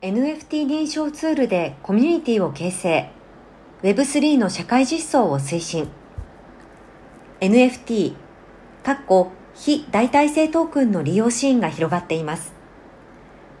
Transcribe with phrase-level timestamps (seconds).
[0.00, 3.10] NFT 認証ツールでコミュニティを形成。
[3.82, 5.88] Web3 の社会実装を推進。
[7.40, 8.14] NFT
[8.84, 12.52] かっこ非代替性トークンの利用シーンが広がっています。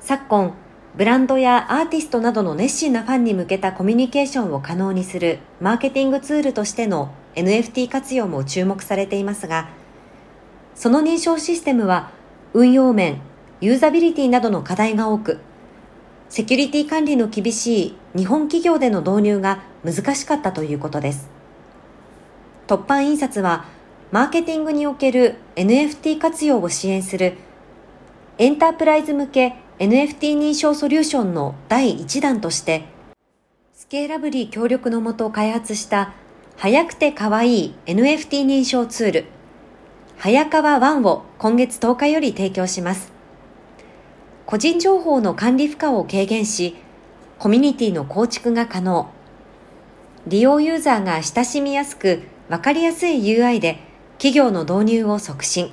[0.00, 0.52] 昨今
[0.94, 9.70] ブランドやアーティストなどの熱心なファンに向けたコミュニケーションを可能にするマーケティングツールとしての NFT 活用も注目されていますが、
[10.74, 12.10] その認証システムは
[12.52, 13.22] 運用面、
[13.62, 15.40] ユーザビリティなどの課題が多く、
[16.28, 21.28] セキュリティ管理の厳しい日本企業での導入が難しかったということです。
[22.66, 23.64] 突版印刷は、
[24.10, 27.36] マーケティングにおける NFT 活用を支援する
[28.38, 32.84] エンタープライズ向け NFT 認証ソリューションの第1弾として、
[33.74, 36.12] スケーラブリー協力のもと開発した
[36.56, 39.24] 早くて可愛い NFT 認証ツール、
[40.18, 43.15] 早川1を今月10日より提供します。
[44.46, 46.76] 個人情報の管理負荷を軽減し、
[47.36, 49.10] コミュニティの構築が可能。
[50.28, 53.80] 利用ユーザーが親しみやすくわかりやすい UI で
[54.18, 55.72] 企業の導入を促進。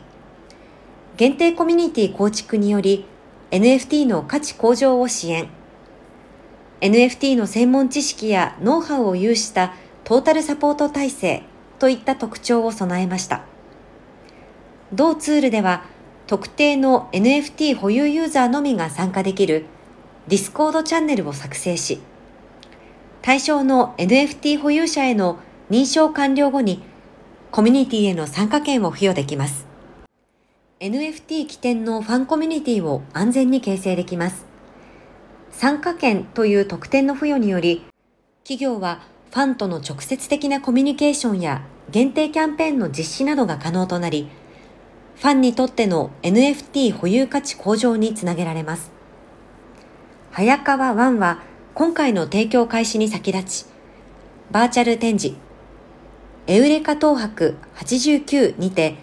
[1.17, 3.05] 限定コミュニティ構築により
[3.51, 5.49] NFT の価値向上を支援。
[6.81, 11.43] NFT の専門知識やノウハウを有したトータルサポート体制
[11.77, 13.43] といった特徴を備えました。
[14.91, 15.83] 同ツールでは
[16.33, 19.67] 特定の NFT 保有ユーザーのみが参加できる
[20.27, 21.99] Discord チャンネルを作成し、
[23.21, 25.37] 対象の NFT 保有者への
[25.69, 26.81] 認証完了後に
[27.51, 29.67] コミュニティへの参加権を付与できます。
[30.79, 34.47] NFT 起点のファンコミュニティを安全に形成できます。
[35.51, 37.85] 参加権という特典の付与により、
[38.43, 44.29] 企業はファンとの直接的なコミュニケーションや限定キャンペーンの実施などが可能となり、
[45.23, 48.91] ファンにとっての NFT 保有価値向上につなげられます。
[50.31, 51.39] 早川1は
[51.73, 53.65] 今回の提供開始に先立ち、
[54.51, 55.37] バーチャル展示、
[56.47, 58.95] エウレカ東博89にて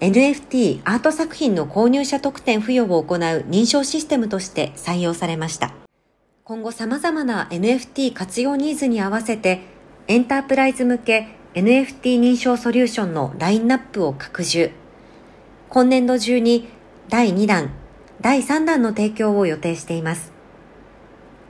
[0.00, 5.72] NFT アート作品の購入者特典付与を行う認証システムとして採用されました。
[6.44, 9.62] 今後様々な NFT 活用ニーズに合わせて
[10.06, 14.81] エンタープライズ向け NFT 認証ソリューションのラインナップを拡充。
[15.74, 16.68] 今年度中に
[17.08, 17.70] 第2弾、
[18.20, 20.30] 第3弾の提供を予定しています。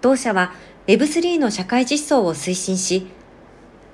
[0.00, 0.52] 同社は
[0.86, 3.08] Web3 の社会実装を推進し、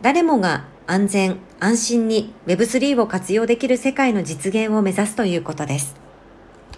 [0.02, 6.07] 誰もが安全、安心に Web3 を活用できる世界の実現を目指すということです。